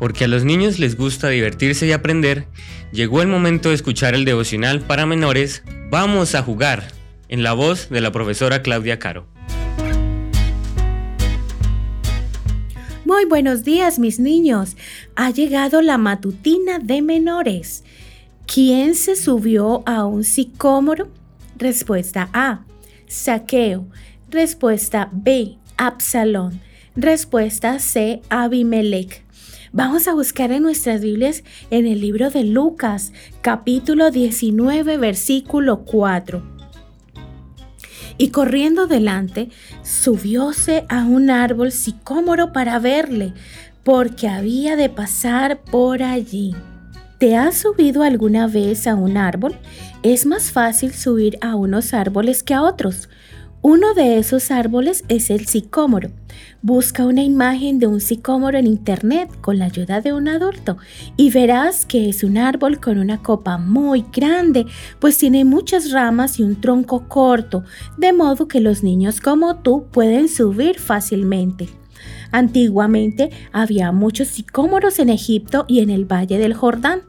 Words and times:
porque 0.00 0.24
a 0.24 0.28
los 0.28 0.44
niños 0.44 0.80
les 0.80 0.96
gusta 0.96 1.28
divertirse 1.28 1.86
y 1.86 1.92
aprender, 1.92 2.46
llegó 2.90 3.22
el 3.22 3.28
momento 3.28 3.68
de 3.68 3.76
escuchar 3.76 4.14
el 4.14 4.24
devocional 4.24 4.80
para 4.80 5.06
menores 5.06 5.62
Vamos 5.90 6.34
a 6.34 6.42
jugar, 6.42 6.84
en 7.28 7.42
la 7.42 7.52
voz 7.52 7.90
de 7.90 8.00
la 8.00 8.10
profesora 8.10 8.62
Claudia 8.62 8.98
Caro. 8.98 9.26
Muy 13.04 13.24
buenos 13.24 13.64
días 13.64 13.98
mis 13.98 14.18
niños, 14.20 14.76
ha 15.16 15.30
llegado 15.30 15.82
la 15.82 15.98
matutina 15.98 16.78
de 16.78 17.02
menores. 17.02 17.84
¿Quién 18.46 18.94
se 18.94 19.16
subió 19.16 19.82
a 19.86 20.06
un 20.06 20.24
sicómoro? 20.24 21.08
Respuesta 21.56 22.30
A, 22.32 22.64
Saqueo. 23.06 23.86
Respuesta 24.30 25.10
B, 25.12 25.56
Absalón. 25.76 26.60
Respuesta 26.94 27.80
C, 27.80 28.22
Abimelech. 28.28 29.24
Vamos 29.72 30.08
a 30.08 30.14
buscar 30.14 30.50
en 30.50 30.64
nuestras 30.64 31.00
Biblias 31.00 31.44
en 31.70 31.86
el 31.86 32.00
libro 32.00 32.28
de 32.30 32.42
Lucas, 32.42 33.12
capítulo 33.40 34.10
19, 34.10 34.96
versículo 34.96 35.84
4. 35.84 36.42
Y 38.18 38.30
corriendo 38.30 38.88
delante, 38.88 39.48
subióse 39.84 40.86
a 40.88 41.04
un 41.04 41.30
árbol 41.30 41.70
sicómoro 41.70 42.52
para 42.52 42.80
verle, 42.80 43.32
porque 43.84 44.26
había 44.26 44.74
de 44.74 44.88
pasar 44.88 45.62
por 45.62 46.02
allí. 46.02 46.52
¿Te 47.18 47.36
has 47.36 47.58
subido 47.58 48.02
alguna 48.02 48.48
vez 48.48 48.88
a 48.88 48.96
un 48.96 49.16
árbol? 49.16 49.54
Es 50.02 50.26
más 50.26 50.50
fácil 50.50 50.92
subir 50.92 51.38
a 51.42 51.54
unos 51.54 51.94
árboles 51.94 52.42
que 52.42 52.54
a 52.54 52.62
otros. 52.62 53.08
Uno 53.62 53.92
de 53.92 54.16
esos 54.16 54.50
árboles 54.50 55.04
es 55.08 55.28
el 55.28 55.46
sicómoro. 55.46 56.10
Busca 56.62 57.04
una 57.04 57.22
imagen 57.22 57.78
de 57.78 57.86
un 57.86 58.00
sicómoro 58.00 58.56
en 58.56 58.66
internet 58.66 59.30
con 59.42 59.58
la 59.58 59.66
ayuda 59.66 60.00
de 60.00 60.14
un 60.14 60.28
adulto 60.28 60.78
y 61.18 61.30
verás 61.30 61.84
que 61.84 62.08
es 62.08 62.24
un 62.24 62.38
árbol 62.38 62.80
con 62.80 62.96
una 62.96 63.22
copa 63.22 63.58
muy 63.58 64.06
grande, 64.10 64.64
pues 64.98 65.18
tiene 65.18 65.44
muchas 65.44 65.90
ramas 65.90 66.40
y 66.40 66.42
un 66.42 66.58
tronco 66.58 67.06
corto, 67.06 67.62
de 67.98 68.14
modo 68.14 68.48
que 68.48 68.60
los 68.60 68.82
niños 68.82 69.20
como 69.20 69.56
tú 69.56 69.84
pueden 69.92 70.28
subir 70.30 70.78
fácilmente. 70.78 71.68
Antiguamente 72.32 73.28
había 73.52 73.92
muchos 73.92 74.28
sicómoros 74.28 74.98
en 75.00 75.10
Egipto 75.10 75.66
y 75.68 75.80
en 75.80 75.90
el 75.90 76.10
Valle 76.10 76.38
del 76.38 76.54
Jordán. 76.54 77.02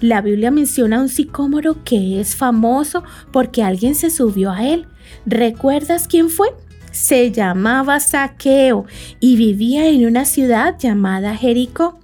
La 0.00 0.20
Biblia 0.20 0.50
menciona 0.50 1.00
un 1.00 1.08
sicómoro 1.08 1.84
que 1.84 2.20
es 2.20 2.34
famoso 2.34 3.04
porque 3.30 3.62
alguien 3.62 3.94
se 3.94 4.10
subió 4.10 4.50
a 4.50 4.66
él. 4.66 4.86
¿Recuerdas 5.26 6.08
quién 6.08 6.28
fue? 6.30 6.48
Se 6.90 7.30
llamaba 7.32 8.00
Saqueo 8.00 8.84
y 9.18 9.36
vivía 9.36 9.88
en 9.88 10.06
una 10.06 10.24
ciudad 10.24 10.78
llamada 10.78 11.36
Jericó. 11.36 11.98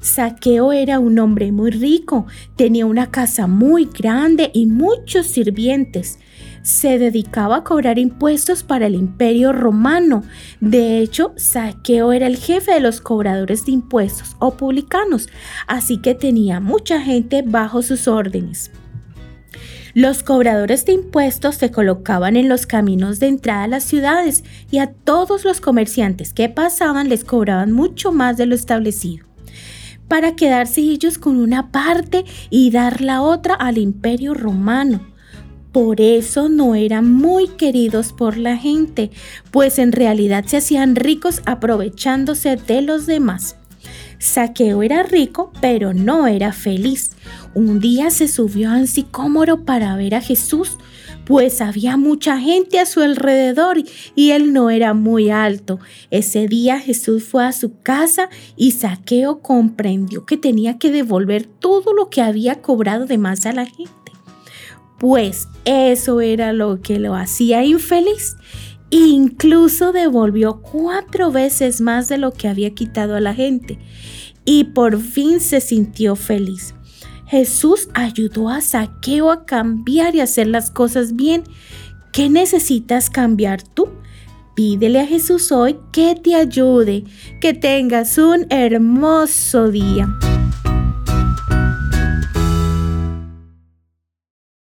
Saqueo 0.00 0.72
era 0.72 0.98
un 0.98 1.18
hombre 1.20 1.52
muy 1.52 1.70
rico, 1.70 2.26
tenía 2.56 2.86
una 2.86 3.10
casa 3.10 3.46
muy 3.46 3.84
grande 3.86 4.50
y 4.52 4.66
muchos 4.66 5.26
sirvientes. 5.26 6.18
Se 6.62 6.98
dedicaba 6.98 7.58
a 7.58 7.64
cobrar 7.64 7.98
impuestos 7.98 8.62
para 8.62 8.86
el 8.86 8.94
imperio 8.94 9.52
romano. 9.52 10.22
De 10.60 10.98
hecho, 10.98 11.32
Saqueo 11.36 12.12
era 12.12 12.26
el 12.26 12.36
jefe 12.36 12.72
de 12.72 12.80
los 12.80 13.00
cobradores 13.00 13.64
de 13.64 13.72
impuestos 13.72 14.36
o 14.38 14.56
publicanos, 14.56 15.28
así 15.66 15.98
que 15.98 16.14
tenía 16.14 16.60
mucha 16.60 17.00
gente 17.00 17.42
bajo 17.42 17.82
sus 17.82 18.06
órdenes. 18.08 18.70
Los 19.94 20.22
cobradores 20.22 20.86
de 20.86 20.92
impuestos 20.92 21.56
se 21.56 21.70
colocaban 21.70 22.36
en 22.36 22.48
los 22.48 22.66
caminos 22.66 23.20
de 23.20 23.26
entrada 23.26 23.64
a 23.64 23.68
las 23.68 23.84
ciudades 23.84 24.42
y 24.70 24.78
a 24.78 24.86
todos 24.86 25.44
los 25.44 25.60
comerciantes 25.60 26.32
que 26.32 26.48
pasaban 26.48 27.08
les 27.08 27.24
cobraban 27.24 27.72
mucho 27.72 28.10
más 28.10 28.36
de 28.36 28.46
lo 28.46 28.54
establecido 28.54 29.26
para 30.12 30.36
quedarse 30.36 30.82
ellos 30.82 31.16
con 31.16 31.38
una 31.38 31.70
parte 31.70 32.26
y 32.50 32.70
dar 32.70 33.00
la 33.00 33.22
otra 33.22 33.54
al 33.54 33.78
imperio 33.78 34.34
romano. 34.34 35.00
Por 35.72 36.02
eso 36.02 36.50
no 36.50 36.74
eran 36.74 37.10
muy 37.10 37.48
queridos 37.48 38.12
por 38.12 38.36
la 38.36 38.58
gente, 38.58 39.10
pues 39.50 39.78
en 39.78 39.90
realidad 39.90 40.44
se 40.44 40.58
hacían 40.58 40.96
ricos 40.96 41.40
aprovechándose 41.46 42.56
de 42.56 42.82
los 42.82 43.06
demás. 43.06 43.56
Saqueo 44.22 44.84
era 44.84 45.02
rico, 45.02 45.50
pero 45.60 45.92
no 45.92 46.28
era 46.28 46.52
feliz. 46.52 47.10
Un 47.54 47.80
día 47.80 48.08
se 48.10 48.28
subió 48.28 48.70
a 48.70 48.76
un 48.76 48.86
sicómoro 48.86 49.64
para 49.64 49.96
ver 49.96 50.14
a 50.14 50.20
Jesús, 50.20 50.78
pues 51.24 51.60
había 51.60 51.96
mucha 51.96 52.38
gente 52.38 52.78
a 52.78 52.86
su 52.86 53.00
alrededor 53.00 53.82
y 54.14 54.30
él 54.30 54.52
no 54.52 54.70
era 54.70 54.94
muy 54.94 55.30
alto. 55.30 55.80
Ese 56.12 56.46
día 56.46 56.78
Jesús 56.78 57.24
fue 57.24 57.44
a 57.44 57.50
su 57.50 57.80
casa 57.80 58.28
y 58.56 58.70
Saqueo 58.70 59.40
comprendió 59.40 60.24
que 60.24 60.36
tenía 60.36 60.78
que 60.78 60.92
devolver 60.92 61.46
todo 61.46 61.92
lo 61.92 62.08
que 62.08 62.22
había 62.22 62.62
cobrado 62.62 63.06
de 63.06 63.18
más 63.18 63.44
a 63.44 63.52
la 63.52 63.66
gente. 63.66 63.90
Pues 64.98 65.48
eso 65.64 66.20
era 66.20 66.52
lo 66.52 66.80
que 66.80 67.00
lo 67.00 67.16
hacía 67.16 67.64
infeliz. 67.64 68.36
Incluso 68.94 69.90
devolvió 69.90 70.60
cuatro 70.60 71.32
veces 71.32 71.80
más 71.80 72.08
de 72.08 72.18
lo 72.18 72.32
que 72.32 72.46
había 72.46 72.74
quitado 72.74 73.16
a 73.16 73.20
la 73.20 73.34
gente 73.34 73.78
y 74.44 74.64
por 74.64 75.00
fin 75.00 75.40
se 75.40 75.62
sintió 75.62 76.14
feliz. 76.14 76.74
Jesús 77.26 77.88
ayudó 77.94 78.50
a 78.50 78.60
Saqueo 78.60 79.30
a 79.30 79.46
cambiar 79.46 80.14
y 80.14 80.20
hacer 80.20 80.46
las 80.46 80.70
cosas 80.70 81.16
bien. 81.16 81.44
¿Qué 82.12 82.28
necesitas 82.28 83.08
cambiar 83.08 83.62
tú? 83.62 83.88
Pídele 84.54 85.00
a 85.00 85.06
Jesús 85.06 85.50
hoy 85.52 85.78
que 85.90 86.14
te 86.14 86.34
ayude. 86.34 87.04
Que 87.40 87.54
tengas 87.54 88.18
un 88.18 88.46
hermoso 88.50 89.70
día. 89.70 90.14